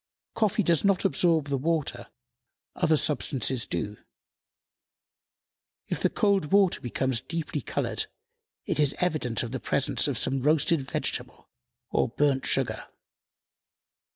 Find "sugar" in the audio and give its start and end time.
12.47-12.85